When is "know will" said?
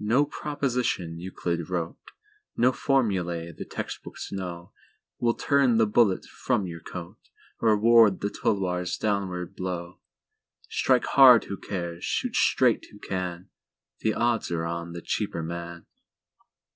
4.32-5.34